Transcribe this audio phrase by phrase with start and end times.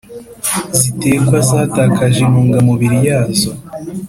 [0.77, 3.51] zitekwa zatakaje intungamubiri yazo.